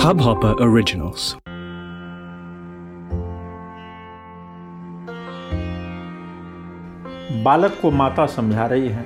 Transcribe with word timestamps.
Hubhopper 0.00 0.52
Originals. 0.52 1.34
बालक 7.44 7.78
को 7.82 7.90
माता 7.90 8.26
समझा 8.26 8.66
रही 8.66 8.88
है 8.88 9.02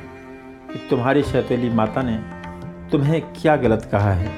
कि 0.72 0.86
तुम्हारी 0.91 1.22
शैतेली 1.22 1.70
माता 1.70 2.02
ने 2.02 2.16
तुम्हें 2.91 3.20
क्या 3.20 3.57
गलत 3.57 3.88
कहा 3.93 4.12
है। 4.12 4.30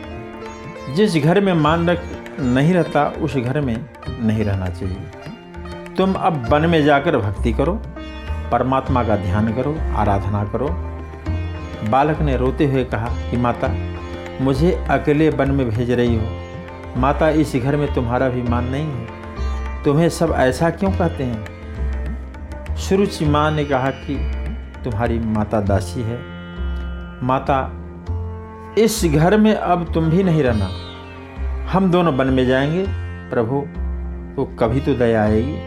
जिस 0.94 1.16
घर 1.16 1.40
में 1.40 1.52
मानक 1.52 2.02
नहीं 2.40 2.74
रहता, 2.74 3.06
उस 3.06 3.36
घर 3.36 3.60
में 3.60 3.86
नहीं 4.08 4.44
रहना 4.44 4.68
चाहिए। 4.68 5.10
तुम 5.96 6.12
अब 6.12 6.48
वन 6.50 6.66
में 6.66 6.84
जाकर 6.84 7.18
भक्ति 7.18 7.52
करो, 7.52 7.82
परमात्मा 8.52 9.04
का 9.04 9.16
ध्यान 9.16 9.52
करो, 9.52 9.76
आराधना 9.96 10.44
करो। 10.44 10.68
बालक 11.90 12.18
ने 12.20 12.36
रोते 12.36 12.66
हुए 12.66 12.84
कहा 12.84 13.30
कि 13.30 13.36
माता, 13.36 13.96
मुझे 14.40 14.86
अकेले 14.90 15.30
वन 15.30 15.50
में 15.50 15.70
भेज 15.70 15.90
रही 15.90 16.16
हो। 16.16 16.45
माता 16.96 17.30
इस 17.30 17.52
घर 17.56 17.76
में 17.76 17.94
तुम्हारा 17.94 18.28
भी 18.28 18.42
मान 18.42 18.64
नहीं 18.64 18.86
है। 18.86 19.06
तुम्हें 19.84 20.08
सब 20.08 20.32
ऐसा 20.36 20.70
क्यों 20.70 20.90
कहते 20.90 21.24
हैं? 21.24 21.56
सुरुचि 22.76 23.24
माँ 23.24 23.50
ने 23.50 23.64
कहा 23.64 23.90
कि 23.90 24.16
तुम्हारी 24.84 25.18
माता 25.18 25.60
दासी 25.60 26.02
है। 26.02 26.18
माता, 27.22 27.72
इस 28.78 29.02
घर 29.14 29.36
में 29.36 29.54
अब 29.54 29.92
तुम 29.94 30.10
भी 30.10 30.22
नहीं 30.22 30.42
रहना। 30.42 30.68
हम 31.72 31.90
दोनों 31.90 32.14
वन 32.14 32.26
में 32.26 32.46
जाएँगे। 32.46 32.86
प्रभु 33.30 33.60
तो 34.36 34.56
कभी 34.56 34.80
तो 34.80 34.94
दया 34.94 35.22
आएगी। 35.22 35.58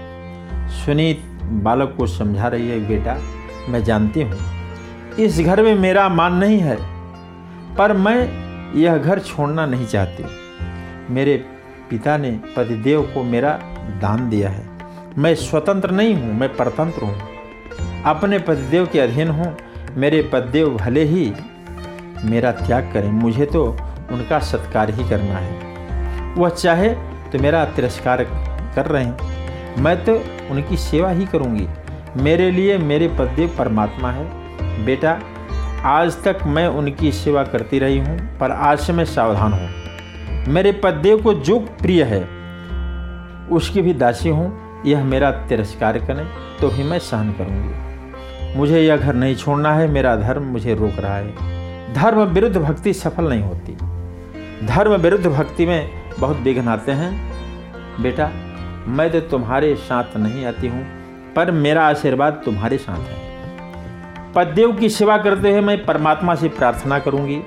सुनीत 0.70 1.40
बालक 1.44 1.96
को 1.98 2.08
समझा 2.08 2.48
रही 2.48 2.70
है, 2.70 2.88
बेटा, 2.88 3.18
मैं 3.70 3.84
जानती 3.84 4.22
हूँ। 4.22 4.40
इस 5.20 5.40
घर 5.40 5.64
में 5.64 5.76
मेरा 5.76 6.10
मान 6.10 6.34
नहीं 6.34 6.60
है, 6.60 6.78
पर 7.76 7.94
मैं 7.94 8.30
यह 8.80 8.98
घर 8.98 9.20
छोड़ना 9.20 9.66
नहीं 9.66 9.86
चाहती। 9.86 10.24
मेरे 11.10 11.36
पिता 11.90 12.18
ने 12.18 12.32
पतिदेव 12.58 13.02
को 13.14 13.24
मेरा 13.24 13.52
दान 14.02 14.30
दिया 14.30 14.50
है। 14.50 14.68
मैं 15.18 15.34
स्वतंत्र 15.36 15.92
नहीं 15.92 16.14
हूँ, 16.16 16.34
मैं 16.34 16.56
परतंत्र 16.56 17.04
हूँ। 17.04 18.04
अपने 18.06 18.40
पतिदेव 18.40 18.86
के 18.86 19.00
अधीन 19.00 19.28
हूँ। 19.28 19.56
मेरे 19.98 20.22
पतिदेव 20.24 20.70
भले 20.70 21.04
ही 21.04 21.32
मेरा 22.26 22.52
त्याग 22.52 22.92
करें, 22.94 23.12
मुझे 23.12 23.46
तो 23.46 23.66
उनका 24.12 24.40
सत्कार 24.40 24.90
ही 24.90 25.10
करना 25.10 25.38
है। 25.38 26.36
वह 26.36 26.50
चाहे 26.50 26.90
तो 27.32 27.40
मेरा 27.40 27.66
तिरस्कार 27.66 28.24
कर 28.76 28.86
रहे 28.86 29.04
हैं। 29.04 29.82
मैं 29.82 30.04
तो 30.06 30.16
उनकी 30.52 30.78
सेवा 30.78 31.10
ही 31.10 31.26
करूँगी। 31.26 31.68
मेरे 32.18 32.52
लिए 32.52 32.78
मेरे 32.78 33.08
पतिदेव 33.08 33.56
परमात्मा 33.58 34.12
है। 34.12 34.86
बेटा, 34.86 35.20
आज 35.84 36.24
तक 36.24 36.40
मैं 36.46 36.68
उनकी 36.68 37.12
सेवा 37.12 37.44
करती 37.44 37.80
रही 37.80 38.00
हूँ, 38.00 38.18
पर 38.40 38.52
आज 38.52 38.80
से 38.80 38.94
मैं 38.94 39.06
सावधान 39.06 39.54
हूँ। 39.54 39.70
मेरे 40.48 40.72
पतिदेव 40.74 41.22
को 41.22 41.34
जो 41.34 41.60
प्रिय 41.82 42.04
है, 42.04 42.22
उसकी 43.50 43.82
भी 43.82 43.94
दासी 43.94 44.30
हूँ। 44.30 44.84
यह 44.86 45.04
मेरा 45.04 45.32
तिरस्कार 45.48 45.98
करें 45.98 46.26
तो 46.62 46.70
भी 46.70 46.84
मैं 46.84 47.00
सहन 47.00 47.32
करूँगी। 47.32 48.58
मुझे 48.58 48.82
यह 48.82 48.98
घर 48.98 49.14
नहीं 49.14 49.36
छोड़ना 49.36 49.74
है, 49.74 49.88
मेरा 49.88 50.16
धर्म 50.16 50.44
मुझे 50.44 50.74
रोक 50.76 51.00
रहा 51.00 51.16
है। 51.16 51.94
धर्म 51.94 52.22
विरुद्ध 52.24 52.58
भक्ति 52.58 52.94
सफल 52.94 53.30
नहीं 53.30 53.42
होती। 53.42 54.66
धर्म 54.66 54.96
विरुद्ध 54.96 55.26
भक्ति 55.28 55.66
में 55.66 55.90
बहुत 56.20 56.38
विघ्न 56.38 56.68
आते 56.68 56.92
हैं। 56.92 57.12
बेटा, 58.02 58.30
मैं 58.88 59.10
तो 59.12 59.20
तुम्हारे 59.22 59.76
साथ 59.76 60.18
नहीं 60.18 60.46
आती 60.46 60.68
हूँ, 60.68 60.86
पर 61.36 61.52
मेरा 61.52 61.88
आशीर्वाद 61.88 62.42
तुम्हारे 62.46 62.78
साथ 62.78 63.10
है। 63.10 63.28
पददेव 64.34 64.72
की 64.72 64.90
सेवा 64.90 65.18
करते 65.18 65.52
हुए 65.52 65.62
मैं 65.62 65.84
परमात्मा 65.86 66.36
से 66.36 66.50
प्रार्थना 66.50 67.00
करूँगी 67.00 67.42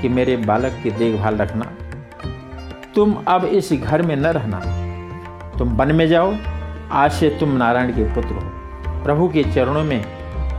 कि 0.00 0.08
मेरे 0.08 0.36
बालक 0.36 0.80
की 0.82 0.90
देखभाल 0.90 1.36
रखना 1.36 1.70
तुम 2.96 3.14
अब 3.28 3.44
इस 3.44 3.72
घर 3.72 4.02
में 4.02 4.16
न 4.16 4.26
रहना। 4.26 4.60
तुम 5.58 5.68
वन 5.68 5.94
में 5.94 6.08
जाओ, 6.08 6.36
आज 6.92 7.12
से 7.12 7.36
तुम 7.40 7.56
नारायण 7.56 7.90
के 7.90 8.04
पुत्र 8.14 8.28
हो। 8.28 8.40
प्रभु 9.04 9.28
के 9.28 9.44
चरणों 9.44 9.84
में 9.84 10.04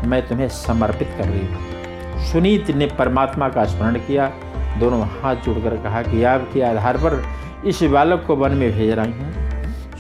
मैं 0.06 0.28
तुम्हें 0.28 0.50
समर्पित 0.50 1.08
कर 1.18 1.24
रही 1.24 1.48
हूँ। 1.48 2.26
सुनीत 2.26 2.70
ने 2.72 2.86
परमात्मा 2.86 3.50
का 3.50 3.66
स्मरण 3.66 3.96
किया, 3.96 4.28
दोनों 4.80 5.02
हाथ 5.02 5.36
जोड़कर 5.36 5.78
कहा 5.78 6.02
कि 6.02 6.24
आपके 6.24 6.62
आधार 6.62 6.98
पर 6.98 7.24
इस 7.68 7.84
बालक 7.84 8.24
को 8.28 8.36
वन 8.36 8.52
में 8.52 8.72
भेज 8.72 8.92
रही 8.92 9.12
हूँ। 9.12 9.34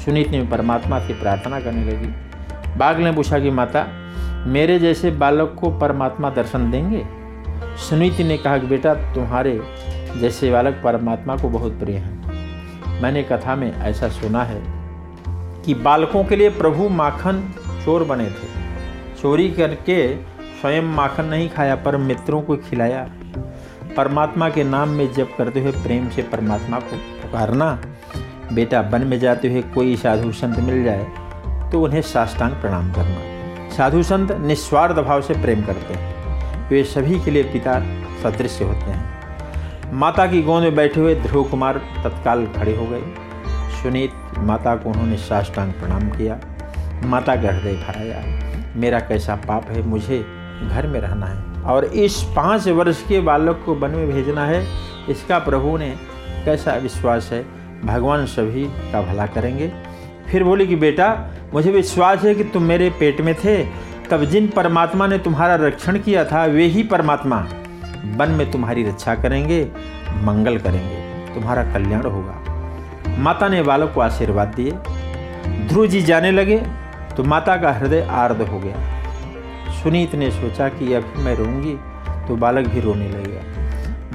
सुनीत 0.06 0.29
ने 0.29 0.44
परमात्मा 0.44 1.00
से 1.00 1.13
प्रार्थना 1.13 1.59
करने 1.59 1.85
लगी। 1.85 2.07
बाघ 2.78 2.97
ने 2.97 3.11
पूछा 3.11 3.40
कि 3.40 3.50
माता, 3.50 3.88
मेरे 4.47 4.79
जैसे 4.79 5.11
बालक 5.11 5.56
को 5.59 5.79
परमात्मा 5.79 6.29
दर्शन 6.29 6.72
देंगे? 6.72 7.06
सुनीति 7.90 8.23
ने 8.23 8.38
कहा 8.38 8.57
कि 8.57 8.67
बेटा, 8.67 8.94
तुम्हारे 8.94 9.61
जैसे 10.17 10.51
बालक 10.51 10.81
परमात्मा 10.84 11.35
को 11.35 11.50
बहुत 11.50 11.79
प्रिय 11.79 11.97
हैं। 11.97 12.16
मैंने 13.02 13.24
कथा 13.24 13.56
में 13.56 13.72
ऐसा 13.74 14.08
सुना 14.09 14.44
है 14.44 14.62
कि 15.66 15.74
बालकों 15.74 16.24
के 16.24 16.35
लिए 16.35 16.50
प्रभु 16.50 16.88
माखन 16.90 17.41
चोर 17.85 18.03
बने 18.03 18.25
थे। 18.25 18.56
चोरी 19.22 19.50
करके 19.50 20.16
स्वयं 20.62 20.81
माखन 20.81 21.25
नहीं 21.25 21.50
खाया, 21.50 21.75
पर 21.75 21.97
मित्रों 21.97 22.41
को 22.41 22.56
खिलाया। 22.58 23.08
परमात्मा 23.97 24.50
के 24.50 24.63
नाम 24.63 24.90
में 24.90 25.13
जप 25.13 25.30
करते 25.38 25.62
हुए 25.62 25.72
प्रेम 25.72 26.09
से 26.09 26.22
परमात्मा 26.22 26.80
को 26.80 26.97
पुकारना। 27.22 27.80
बेटा, 28.53 28.81
वन 28.81 29.02
में 29.02 29.19
जाते 29.19 29.50
हुए 29.50 29.62
कोई 29.62 29.96
साधु 29.96 30.31
संत 30.31 30.59
मिल 30.59 30.84
जाए 30.84 31.08
तो 31.72 31.81
उन्हें 31.81 32.02
साष्टांग 32.02 32.52
प्रणाम 32.52 32.91
करना। 32.94 33.75
साधु 33.75 34.03
संत 34.03 34.31
निस्वार्थ 34.31 34.96
भाव 34.97 35.22
से 35.22 35.34
प्रेम 35.34 35.62
करते 35.62 35.94
हैं। 35.94 36.69
वे 36.69 36.84
सभी 36.84 37.19
के 37.19 37.31
लिए 37.31 37.44
पिता 37.44 37.79
सदृश्य 38.24 38.66
होते 38.66 38.91
हैं। 38.91 39.16
माता 39.93 40.25
की 40.25 40.41
गोंद 40.41 40.63
में 40.63 40.75
बैठे 40.75 40.99
हुए 40.99 41.15
ध्रुव 41.15 41.43
कुमार 41.43 41.77
तत्काल 42.03 42.45
खड़े 42.45 42.75
हो 42.75 42.85
गए। 42.85 43.01
सुनीत 43.47 44.11
माता 44.37 44.75
को 44.75 44.89
उन्होंने 44.89 45.17
साष्टांग 45.17 45.73
प्रणाम 45.73 46.09
किया। 46.09 46.39
माता 47.03 47.35
का 47.35 47.41
हृदय 47.41 47.73
भराया। 47.73 48.23
मेरा 48.75 48.99
कैसा 48.99 49.35
पाप 49.35 49.69
है, 49.69 49.81
मुझे 49.81 50.25
घर 50.69 50.87
में 50.87 50.99
रहना 50.99 51.25
है 51.25 51.63
और 51.63 51.85
इस 51.85 52.23
पाँच 52.35 52.67
वर्ष 52.67 53.03
के 53.07 53.19
बालक 53.19 53.63
को 53.65 53.75
वन 53.75 53.89
में 53.89 54.11
भेजना 54.11 54.45
है। 54.45 54.67
इसका 55.09 55.39
प्रभु 55.39 55.77
ने 55.77 55.95
कैसा 56.45 56.73
विश्वास 56.73 57.29
है, 57.31 57.45
भगवान 57.85 58.25
सभी 58.25 58.65
का 58.65 59.01
भला 59.01 59.25
करेंगे। 59.25 59.71
फिर 60.31 60.43
बोली 60.43 60.67
कि 60.67 60.75
बेटा, 60.75 61.27
मुझे 61.53 61.71
विश्वास 61.71 62.23
है 62.23 62.35
कि 62.35 62.43
तुम 62.43 62.63
मेरे 62.63 62.89
पेट 62.89 63.21
में 63.21 63.35
थे। 63.35 63.63
तब 64.11 64.23
जिन 64.23 64.47
परमात्मा 64.47 65.07
ने 65.07 65.17
तुम्हारा 65.17 65.55
रक्षण 65.55 65.99
किया 65.99 66.25
था, 66.25 66.45
वे 66.45 66.63
ही 66.63 66.83
परमात्मा। 66.83 67.47
वन 68.18 68.30
में 68.30 68.50
तुम्हारी 68.52 68.84
रक्षा 68.84 69.16
करेंगे, 69.16 69.63
मंगल 70.24 70.58
करेंगे, 70.58 71.34
तुम्हारा 71.34 71.63
कल्याण 71.74 72.06
होगा। 72.06 73.16
माता 73.19 73.47
ने 73.47 73.62
बालक 73.62 73.91
को 73.94 74.02
आशीर्वाद 74.02 74.53
दिए। 74.56 74.72
ध्रुव 75.68 75.88
जी 75.88 76.02
जाने 76.02 76.31
लगे 76.31 76.58
तो 77.18 77.24
माता 77.24 77.56
का 77.58 77.72
हृदय 77.72 78.08
आर्द 78.12 78.41
हो 78.41 78.59
गया। 78.59 79.74
सुनीत 79.74 80.16
ने 80.16 80.31
सोचा 80.31 80.69
कि 80.69 80.94
अभी 80.94 81.24
मैं 81.24 81.35
रोऊँगी 81.35 81.75
तो 82.28 82.35
बालक 82.35 82.68
भी 82.68 82.80
रोने 82.80 83.08
लगेगा 83.09 83.41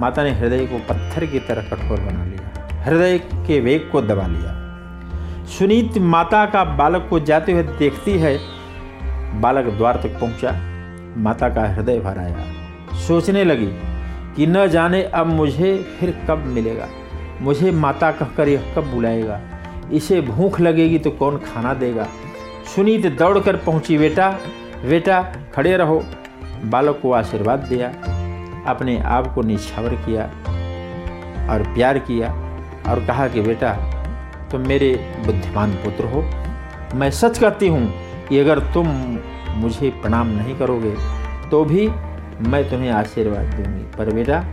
माता 0.00 0.22
ने 0.24 0.30
हृदय 0.30 0.66
को 0.66 0.78
पत्थर 0.88 1.26
की 1.26 1.38
तरह 1.38 1.62
कठोर 1.62 2.00
बना 2.00 2.24
लिया। 2.24 2.82
हृदय 2.82 3.18
के 3.18 3.60
वेग 3.60 3.88
को 3.92 4.00
दबा 4.02 4.26
लिया। 4.26 4.58
सुनीत 5.48 5.98
माता 5.98 6.44
का 6.46 6.64
बालक 6.64 7.06
को 7.10 7.20
जाते 7.20 7.52
हुए 7.52 7.62
देखती 7.62 8.18
है। 8.18 8.38
बालक 9.40 9.72
द्वार 9.72 10.00
तक 10.02 10.18
पहुँचा। 10.20 10.52
माता 11.18 11.48
का 11.48 11.68
हृदय 11.74 11.98
भर 11.98 12.18
आया। 12.18 12.61
सोचने 12.96 13.44
लगी 13.44 13.68
कि 14.36 14.46
न 14.46 14.66
जाने 14.66 15.02
अब 15.02 15.26
मुझे 15.26 15.76
फिर 16.00 16.10
कब 16.28 16.38
मिलेगा। 16.46 16.88
मुझे 17.40 17.70
माता 17.70 18.10
कहकर 18.12 18.48
यह 18.48 18.74
कब 18.76 18.84
बुलाएगा? 18.84 19.40
इसे 19.92 20.20
भूख 20.20 20.60
लगेगी 20.60 20.98
तो 20.98 21.10
कौन 21.10 21.38
खाना 21.38 21.74
देगा? 21.74 22.06
सुनीत 22.74 23.06
दौड़कर 23.18 23.56
पहुँची, 23.56 23.98
बेटा 23.98 24.38
बेटा, 24.84 25.22
खड़े 25.54 25.76
रहो। 25.76 26.02
बालक 26.64 26.98
को 27.02 27.12
आशीर्वाद 27.12 27.58
दिया, 27.58 27.88
अपने 28.66 28.98
आप 28.98 29.34
को 29.34 29.42
निछावर 29.42 29.94
किया 29.94 30.24
और 31.50 31.62
प्यार 31.74 31.98
किया 31.98 32.32
और 32.88 33.04
कहा 33.06 33.28
कि, 33.28 33.40
बेटा, 33.40 33.72
तुम 34.50 34.60
मेरे 34.60 34.94
बुद्धिमान 35.26 35.72
पुत्र 35.74 36.04
हो। 36.04 36.22
मैं 36.94 37.10
सच 37.10 37.38
कहती 37.38 37.68
हूँ, 37.68 37.92
कि 38.28 38.38
अगर 38.38 38.58
तुम 38.74 38.88
मुझे 39.54 39.90
प्रणाम 39.90 40.26
नहीं 40.26 40.56
करोगे 40.56 40.94
तो 41.50 41.64
भी 41.64 41.88
मैं 42.40 42.70
तुम्हें 42.70 42.90
आशीर्वाद 42.90 43.46
दूँगी। 43.46 43.96
पर 43.96 44.12
बेटा 44.14 44.44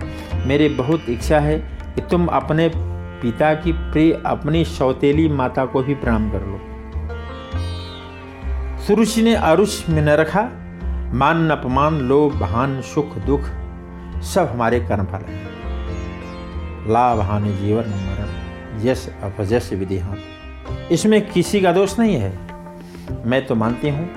मेरी 0.46 0.70
बहुत 0.70 1.10
इच्छा 1.10 1.40
है 1.40 1.60
कि 1.96 2.02
तुम 2.02 2.28
अपने 2.28 2.72
पिता 3.22 3.54
की 3.54 3.72
प्रिय, 3.72 4.24
अपनी 4.26 4.66
सौतेली 4.66 5.28
माता 5.28 5.66
को 5.66 5.84
भी 5.84 5.96
प्रणाम 5.96 6.30
कर 6.30 6.42
लो। 6.42 6.60
सुरुचि 8.88 9.22
ने 9.22 9.36
आरुष 9.36 9.90
में 9.90 10.02
न 10.02 10.10
रखा। 10.10 10.50
मान 11.14 11.50
अपमान, 11.50 11.94
लोभ 11.94 12.34
भान 12.34 12.82
सुख, 12.82 13.18
दुख, 13.18 13.42
सब 14.22 14.50
हमारे 14.54 14.80
कर्म 14.80 15.06
फल 15.06 15.26
हैं। 15.26 15.50
लाभ 16.90 17.20
हानि 17.20 17.54
जीवन 17.54 17.84
मरण, 17.84 18.88
यश 18.88 19.10
अपजस 19.24 19.70
विधिहान। 19.74 20.18
इसमें 20.92 21.30
किसी 21.30 21.62
का 21.62 21.72
दोष 21.72 22.00
नहीं 22.00 22.16
है। 22.16 22.40
मैं 23.26 23.46
तो 23.46 23.56
मानती 23.56 23.90
हूँ 23.90 24.10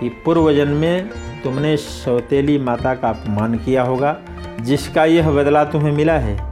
कि 0.00 0.08
पूर्व 0.08 0.52
जन्म 0.52 0.76
में 0.76 1.10
तुमने 1.44 1.76
सौतेली 1.76 2.58
माता 2.58 2.94
का 2.94 3.08
अपमान 3.08 3.54
किया 3.54 3.82
होगा, 3.82 4.16
जिसका 4.60 5.04
यह 5.04 5.30
बदला 5.30 5.64
तुम्हें 5.64 5.92
मिला 5.92 6.12
है। 6.12 6.50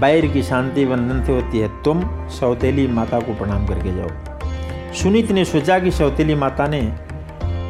बैर 0.00 0.26
की 0.26 0.42
शांति 0.42 0.84
बंधन 0.84 1.24
से 1.24 1.32
होती 1.32 1.58
है। 1.58 1.82
तुम 1.82 2.28
सौतेली 2.28 2.86
माता 2.86 3.20
को 3.20 3.34
प्रणाम 3.34 3.66
करके 3.66 3.96
जाओ। 3.96 4.08
सुनीत 4.92 5.32
ने 5.32 5.44
सोचा 5.44 5.78
कि 5.78 5.90
सौतेली 5.90 6.34
माता 6.34 6.66
ने 6.66 6.92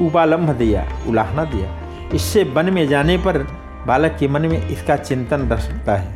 उपालंब 0.06 0.50
दिया, 0.50 0.88
उलाहना 1.08 1.44
दिया। 1.44 1.82
इससे 2.14 2.44
वन 2.44 2.70
में 2.70 2.88
जाने 2.88 3.18
पर 3.18 3.38
बालक 3.86 4.16
के 4.20 4.28
मन 4.28 4.42
में 4.42 4.68
इसका 4.68 4.96
चिंतन 4.96 5.40
रह 5.40 5.56
सकता 5.56 5.96
है। 5.96 6.14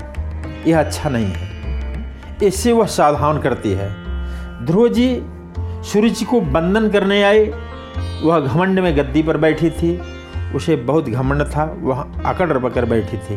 यह 0.66 0.78
अच्छा 0.78 1.08
नहीं 1.08 1.32
है। 1.34 1.56
इससे 2.42 2.72
वह 2.72 2.86
सावधान 2.86 3.40
करती 3.40 3.72
है। 3.72 3.94
ध्रुव 4.66 4.88
जी, 4.88 5.22
सूर्य 5.60 6.24
को 6.24 6.40
बंधन 6.40 6.88
करने 6.88 7.22
आए। 7.22 7.52
वह 8.22 8.40
घमंड 8.40 8.78
में 8.78 8.96
गद्दी 8.96 9.22
पर 9.22 9.37
बैठी 9.37 9.70
थी। 9.70 10.00
उसे 10.54 10.76
बहुत 10.76 11.08
घमंड 11.08 11.43
था। 11.43 11.76
वह 11.81 12.00
अकड़ 12.26 12.58
पकड़ 12.58 12.84
बैठी 12.84 13.16
थी। 13.16 13.37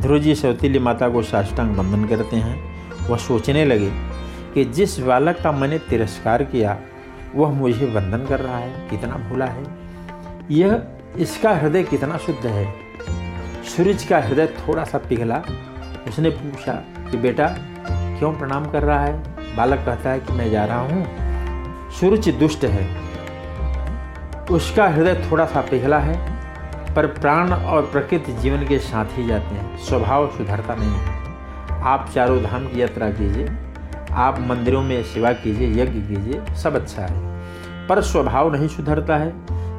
ध्रुव 0.00 0.18
जी 0.18 0.34
सौतीली 0.34 0.78
माता 0.78 1.08
को 1.08 1.22
साष्टांग 1.22 1.76
बंधन 1.76 2.04
करते 2.04 2.36
हैं। 2.36 2.70
वह 3.08 3.16
सोचने 3.16 3.64
लगे 3.64 3.90
कि 4.54 4.64
जिस 4.64 5.00
बालक 5.00 5.40
का 5.42 5.52
मैंने 5.52 5.78
तिरस्कार 5.78 6.44
किया, 6.44 6.78
वह 7.34 7.50
मुझे 7.50 7.86
बंधन 7.86 8.26
कर 8.26 8.40
रहा 8.40 8.58
है। 8.58 8.88
कितना 8.88 9.16
भूला 9.16 9.44
है। 9.44 9.64
यह 10.50 10.82
इसका 11.18 11.50
हृदय 11.50 11.82
कितना 11.82 12.16
शुद्ध 12.16 12.46
है। 12.46 12.74
सूरज 13.76 14.04
का 14.04 14.18
हृदय 14.18 14.46
थोड़ा 14.46 14.84
सा 14.84 14.98
पिघला। 14.98 15.42
उसने 16.08 16.30
पूछा 16.30 16.72
कि 17.10 17.16
बेटा, 17.16 17.56
क्यों 17.90 18.32
प्रणाम 18.32 18.70
कर 18.70 18.82
रहा 18.82 19.04
है? 19.04 19.22
बालक 19.56 19.78
कहता 19.78 20.10
है 20.10 20.20
कि 20.20 20.32
मैं 20.32 20.50
जा 20.50 20.64
रहा 20.64 20.80
हूँ। 20.80 21.06
सूरज 21.90 22.28
दुष्ट 22.28 22.64
है। 22.64 23.09
उसका 24.50 24.88
हृदय 24.88 25.28
थोड़ा 25.30 25.44
सा 25.44 25.60
पिघला 25.60 25.98
है, 25.98 26.40
पर 26.94 27.06
प्राण 27.06 27.52
और 27.52 27.82
प्रकृति 27.82 28.32
जीवन 28.32 28.66
के 28.66 28.78
साथ 28.78 29.06
ही 29.12 29.26
जाते 29.26 29.54
हैं। 29.54 29.78
स्वभाव 29.78 30.28
सुधरता 30.28 30.74
नहीं 30.74 30.90
है। 30.90 31.20
आप 31.82 32.10
चारों 32.14 32.42
धाम 32.42 32.66
की 32.66 32.82
यात्रा 32.82 33.10
कीजिए, 33.10 33.50
आप 34.12 34.40
मंदिरों 34.40 34.82
में 34.82 35.02
सेवा 35.02 35.32
कीजिए, 35.32 35.82
यज्ञ 35.82 36.00
कीजिए, 36.00 36.54
सब 36.54 36.76
अच्छा 36.76 37.02
है। 37.02 37.42
पर 37.88 38.00
स्वभाव 38.00 38.52
नहीं 38.54 38.68
सुधरता 38.68 39.16
है। 39.16 39.32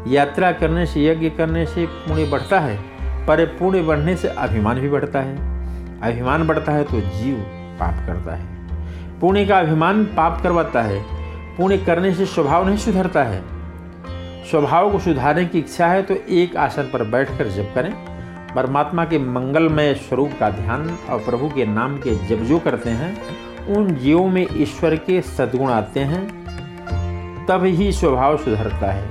यात्रा 0.08 0.52
करने 0.52 0.86
से, 0.86 1.06
यज्ञ 1.06 1.30
करने 1.30 1.66
से 1.66 1.86
पुण्य 1.86 2.26
बढ़ता 2.26 2.60
है, 2.60 2.78
पर 3.26 3.46
पुण्य 3.46 3.82
बढ़ने 3.82 4.16
से 4.16 4.28
अभिमान 4.28 4.80
भी 4.80 4.90
बढ़ता 4.90 5.20
है। 5.20 5.36
अभिमान 6.02 6.48
बढ़ता 6.48 6.72
है 6.72 6.84
तो 6.84 7.00
जीव 7.00 7.36
पाप 7.80 8.08
करता 8.08 8.36
है। 8.36 8.46
पुण्य 9.20 9.46
का 9.46 9.60
अभिमान 9.60 10.04
पाप 10.04 10.42
करवाता 10.44 10.82
है। 10.82 11.06
पुण्य 11.58 11.78
करने 11.78 12.14
से 12.14 12.26
स्वभाव 12.26 12.68
नहीं 12.68 12.78
सुधरता 12.78 13.24
है। 13.24 13.61
स्वभाव 14.50 14.92
को 14.92 15.00
सुधारने 15.00 15.46
की 15.46 15.60
इच्छा 15.60 15.88
है 15.88 16.02
तो 16.04 16.14
एक 16.30 16.56
आसन 16.56 16.84
पर 16.84 17.04
बैठकर 17.04 17.48
जप 17.48 17.72
करें। 17.76 17.92
परमात्मा 18.56 19.06
के 19.06 19.20
मंगलमय 19.20 19.94
स्वरूप 19.94 20.32
का 20.40 20.50
ध्यान 20.50 20.98
और 21.10 21.20
प्रभु 21.20 21.50
के 21.50 21.66
नाम 21.66 21.98
के 21.98 22.16
जप 22.16 22.44
जो 22.44 22.60
करते 22.60 22.90
हैं, 22.90 23.18
उन 23.68 23.96
जीवों 23.96 24.28
में 24.30 24.48
ईश्वर 24.54 24.96
के 24.96 25.22
सद्गुण 25.22 25.70
आते 25.70 26.00
हैं, 26.00 26.28
तब 27.46 27.64
ही 27.66 27.92
स्वभाव 27.92 28.38
सुधरता 28.38 28.92
है। 28.92 29.08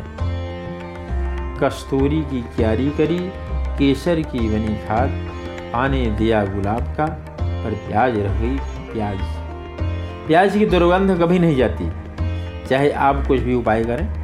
कस्तूरी 1.59 2.21
की 2.21 2.43
क्यारी 2.43 2.91
करी, 2.91 3.19
केसर 3.79 4.21
की 4.21 4.38
बनी 4.38 4.75
खाद 4.75 5.31
आने 5.75 6.06
दिया 6.06 6.44
गुलाब 6.44 6.82
का, 6.82 7.06
पर 7.43 7.75
प्याज 7.88 8.19
रह 8.19 8.41
गई 8.41 8.56
प्याज। 8.93 9.19
प्याज 10.27 10.56
की 10.56 10.67
दुर्गंध 10.67 11.21
कभी 11.21 11.38
नहीं 11.38 11.56
जाती। 11.56 11.91
चाहे 12.69 12.91
आप 12.91 13.27
कुछ 13.27 13.41
भी 13.41 13.55
उपाय 13.55 13.85
करें। 13.85 14.19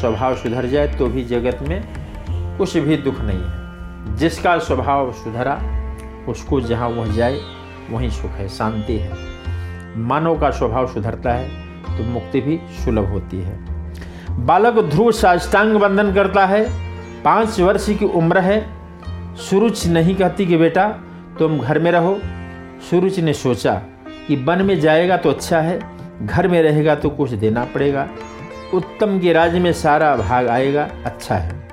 स्वभाव 0.00 0.36
सुधर 0.36 0.66
जाए 0.66 0.88
तो 0.88 1.06
भी 1.06 1.24
जगत 1.24 1.62
में 1.62 1.82
कुछ 2.58 2.76
भी 2.76 2.96
दुख 2.96 3.20
नहीं 3.20 3.38
है। 3.38 4.16
जिसका 4.16 4.56
स्वभाव 4.58 5.12
सुधरा, 5.14 5.54
उसको 6.28 6.60
जहाँ 6.60 6.88
वह 6.88 7.12
जाए, 7.12 7.38
वहीं 7.90 8.10
सुख 8.10 8.30
है, 8.30 8.48
शांति 8.48 8.96
है। 8.98 9.12
मानव 9.98 10.38
का 10.40 10.50
स्वभाव 10.50 10.86
सुधरता 10.86 11.32
है 11.32 11.48
तो 11.88 12.04
मुक्ति 12.04 12.40
भी 12.40 12.58
सुलभ 12.76 13.10
होती 13.10 13.42
है। 13.42 14.46
बालक 14.46 14.78
ध्रुव 14.84 15.10
साष्टांग 15.12 15.76
बंधन 15.76 16.12
करता 16.14 16.46
है, 16.46 16.64
पाँच 17.22 17.60
वर्ष 17.60 17.86
की 17.98 18.04
उम्र 18.04 18.38
है। 18.38 18.60
सूरज 19.40 19.86
नहीं 19.88 20.14
कहती 20.14 20.46
कि 20.46 20.56
बेटा, 20.56 20.88
तुम 21.38 21.58
घर 21.58 21.78
में 21.78 21.90
रहो। 21.92 22.18
सूरज 22.90 23.20
ने 23.20 23.32
सोचा 23.32 23.74
कि 24.28 24.36
वन 24.36 24.62
में 24.62 24.78
जाएगा 24.80 25.16
तो 25.16 25.30
अच्छा 25.30 25.60
है, 25.60 25.80
घर 26.22 26.48
में 26.48 26.62
रहेगा 26.62 26.94
तो 26.94 27.10
कुछ 27.10 27.30
देना 27.30 27.64
पड़ेगा। 27.64 28.08
उत्तम 28.74 29.18
के 29.18 29.32
राज्य 29.32 29.58
में 29.58 29.72
सारा 29.72 30.16
भाग 30.16 30.48
आएगा 30.48 30.88
अच्छा 31.04 31.34
है। 31.34 31.68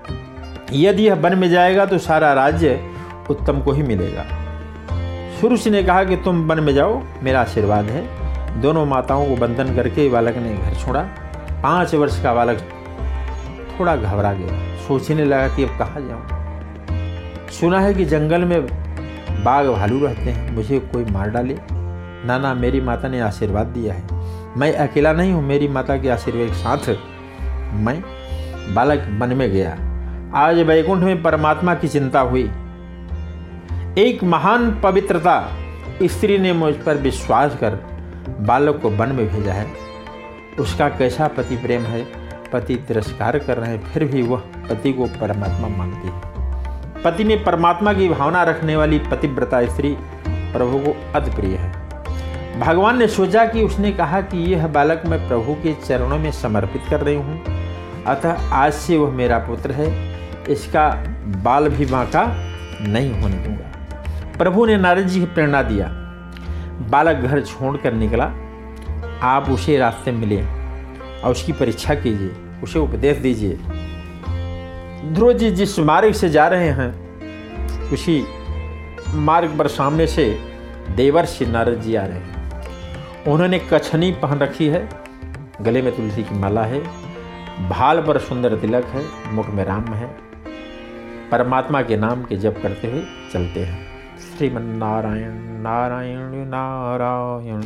यदि 0.74 1.03
यह 1.03 1.15
वन 1.15 1.36
में 1.38 1.50
जाएगा 1.50 1.86
तो 1.86 1.97
सारा 1.97 2.33
राज्य 2.33 2.89
उत्तम 3.30 3.59
को 3.59 3.71
ही 3.71 3.83
मिलेगा। 3.83 4.25
सुरुष 5.42 5.68
ने 5.68 5.83
कहा 5.83 6.03
कि 6.03 6.15
तुम 6.15 6.47
वन 6.47 6.59
में 6.59 6.74
जाओ, 6.74 7.03
मेरा 7.24 7.42
आशीर्वाद 7.42 7.86
है। 7.86 8.25
दोनों 8.62 8.86
माताओं 8.86 9.25
को 9.25 9.36
बंधन 9.36 9.75
करके 9.75 10.09
बालक 10.09 10.36
ने 10.36 10.53
घर 10.53 10.75
छोड़ा। 10.75 11.01
पाँच 11.63 11.95
वर्ष 11.95 12.24
का 12.24 12.33
बालक 12.33 12.57
थोड़ा 13.80 13.95
घबरा 13.95 14.33
गया। 14.33 14.77
सोचने 14.88 15.25
लगा 15.25 15.48
कि 15.48 15.63
अब 15.63 15.69
कहाँ 15.69 16.01
जाऊँ? 16.01 16.27
सुना 17.50 17.80
है 17.80 17.94
कि 17.94 18.06
जंगल 18.06 18.41
में 18.41 18.68
बाघ 19.44 19.65
भालू 19.65 20.06
रहते 20.06 20.21
हैं। 20.21 20.56
मुझे 20.56 20.80
कोई 20.80 21.06
मार 21.06 21.30
डाले। 21.30 21.57
ना 22.27 22.38
ना 22.38 22.53
मेरी 22.53 22.81
माता 22.81 23.07
ने 23.07 23.21
आशीर्वाद 23.21 23.65
दिया 23.65 23.94
है। 23.94 24.14
मैं 24.57 24.74
अकेला 24.74 25.13
नहीं 25.13 25.34
हूँ, 25.34 25.44
मेरी 25.44 25.68
माता 25.68 25.98
के 25.98 26.10
आशीर्वाद 26.10 26.54
साथ 26.54 26.90
मैं 27.74 28.04
बालक 28.74 29.07
वन 29.22 29.34
में 29.34 29.52
गया। 29.52 29.72
आज 30.36 30.60
वैकुंठ 30.60 31.00
में 31.00 31.24
परमात्मा 31.24 31.75
की 31.75 31.88
चिंता 31.88 32.19
हुई। 32.19 32.44
एक 33.98 34.24
महान 34.24 34.81
पवित्रता 34.81 35.52
स्त्री 36.04 36.38
ने 36.38 36.54
मुझ 36.54 36.74
पर 36.75 36.98
विश्वास 36.98 37.56
कर 37.56 37.69
बालक 38.40 38.80
को 38.81 38.90
वन 38.90 39.10
में 39.10 39.28
भेजा 39.28 39.54
है। 39.54 39.68
उसका 40.60 40.90
कैसा 40.90 41.28
पति 41.28 41.58
प्रेम 41.58 41.81
है, 41.81 42.08
पति 42.54 42.75
तिरस्कार 42.75 43.40
कर 43.40 43.58
रहे 43.58 43.72
हैं, 43.72 43.84
फिर 43.84 44.06
भी 44.06 44.22
वह 44.22 44.40
पति 44.40 44.94
को 44.94 45.06
परमात्मा 45.06 45.68
मानती 45.68 46.08
है। 46.08 46.22
पति 47.04 47.24
में 47.24 47.44
परमात्मा 47.44 47.94
की 47.94 48.10
भावना 48.10 48.44
रखने 48.44 48.75
वाली 48.75 49.00
पतिव्रता 49.00 49.66
स्त्री 49.66 49.98
प्रभु 50.30 50.78
को 50.78 51.19
अति 51.19 51.31
प्रिय 51.31 51.56
है। 51.56 51.64
भगवान 52.60 52.98
ने 52.98 53.07
सोचा 53.07 53.46
कि 53.46 53.63
उसने 53.63 53.92
कहा 53.92 54.22
कि 54.22 54.38
यह 54.38 54.68
बालक 54.68 55.04
मैं 55.06 55.28
प्रभु 55.28 55.54
के 55.54 55.74
चरणों 55.74 56.18
में 56.18 56.31
समर्पित 56.31 56.81
कर 56.90 57.02
रही 57.02 57.16
हूँ। 57.16 57.44
अतः 58.04 58.54
आज 58.54 58.74
से 58.74 58.98
वह 58.98 59.12
मेरा 59.12 59.38
पुत्र 59.38 59.72
है। 59.72 60.16
इसका 60.50 60.90
बाल 61.25 61.69
भी 61.69 61.86
बांका 61.86 62.24
नहीं 62.81 63.22
होने 63.22 63.36
दूँगा। 63.36 63.74
प्रभु 64.38 64.66
ने 64.66 64.78
नारद 64.78 65.04
जी 65.04 65.19
को 65.19 65.34
प्रेरणा 65.34 65.62
दिया। 65.62 65.88
बालक 66.89 67.15
घर 67.15 67.41
छोड़कर 67.41 67.94
निकला। 67.94 68.32
आप 69.22 69.50
उसे 69.50 69.77
रास्ते 69.77 70.12
मिले 70.12 70.41
और 71.22 71.32
उसकी 71.32 71.51
परीक्षा 71.51 71.96
कीजिए। 71.96 72.32
उसे 72.63 72.79
उपदेश 72.79 73.18
दीजिए। 73.18 73.60
ध्रुव 75.13 75.34
जी 75.34 75.51
जिस 75.51 75.79
मार्ग 75.79 76.13
से 76.13 76.29
जा 76.29 76.48
रहे 76.48 76.70
हैं, 76.70 77.20
उसी 77.91 78.25
मार्ग 79.13 79.58
पर 79.58 79.68
सामने 79.68 80.08
से 80.08 80.25
देवर 80.25 80.96
देवर्षि 80.96 81.46
नारद 81.46 81.82
जी 81.82 81.96
आ 81.96 82.06
रहे 82.06 82.18
हैं। 82.18 82.35
उन्होंने 83.27 83.60
कछनी 83.74 84.12
पहन 84.12 84.39
रखी 84.39 84.67
है। 84.67 84.89
गले 85.62 85.82
में 85.82 85.96
तुलसी 85.96 86.24
की 86.24 86.39
माला 86.39 86.63
है। 86.63 86.79
भाल 87.70 88.01
पर 88.01 88.20
सुंदर 88.20 88.55
तिलक 88.55 88.86
है। 88.86 89.34
मुख 89.34 89.50
में 89.50 89.65
राम 89.65 89.94
है। 89.94 90.08
परमात्मा 91.32 91.82
के 91.82 91.98
नाम 91.98 92.24
के 92.24 92.38
जप 92.38 92.60
करते 92.63 92.91
हुए 92.91 93.03
चलते 93.34 93.60
हैं। 93.60 93.88
श्रीमन 94.38 94.62
नारायण 94.62 95.32
नारायण। 95.62 96.20
नारायण 96.48 97.63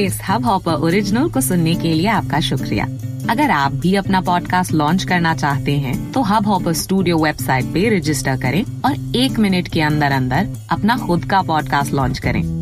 इस 0.00 0.20
हब 0.28 0.44
हॉपर 0.44 0.72
ओरिजिनल 0.72 1.30
को 1.30 1.40
सुनने 1.40 1.74
के 1.74 1.88
लिए 1.88 2.06
आपका 2.06 2.40
शुक्रिया। 2.40 2.84
अगर 3.30 3.50
आप 3.50 3.72
भी 3.72 3.94
अपना 3.94 4.20
पॉडकास्ट 4.20 4.72
लॉन्च 4.72 5.04
करना 5.04 5.34
चाहते 5.34 5.72
हैं 5.72 6.12
तो 6.12 6.22
हब 6.22 6.46
हॉपर 6.46 6.72
स्टूडियो 6.72 7.16
वेबसाइट 7.16 7.64
पे 7.64 7.98
रजिस्टर 7.98 8.36
करें 8.36 8.64
और 8.84 9.16
एक 9.16 9.38
मिनट 9.38 9.68
के 9.68 9.80
अंदर 9.80 10.12
अंदर 10.12 10.48
अपना 10.70 10.96
खुद 10.96 11.24
का 11.24 11.42
पॉडकास्ट 11.42 11.94
लॉन्च 11.94 12.18
करें। 12.18 12.61